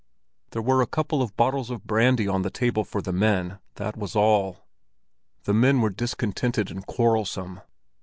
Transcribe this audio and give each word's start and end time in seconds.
There 0.49 0.63
were 0.63 0.81
a 0.81 0.87
couple 0.87 1.21
of 1.21 1.37
bottles 1.37 1.69
of 1.69 1.85
brandy 1.85 2.27
on 2.27 2.41
the 2.41 2.49
table 2.49 2.83
for 2.83 3.03
the 3.03 3.13
men, 3.13 3.59
that 3.75 3.95
was 3.95 4.15
all. 4.15 4.65
The 5.43 5.53
men 5.53 5.79
were 5.79 5.91
discontented 5.91 6.71
and 6.71 6.83
quarrelsome. 6.87 7.61